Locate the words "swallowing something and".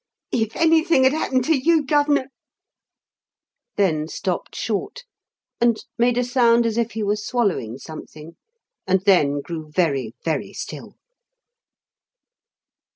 7.15-9.01